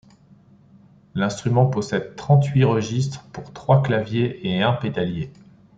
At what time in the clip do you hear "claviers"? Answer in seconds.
3.83-4.47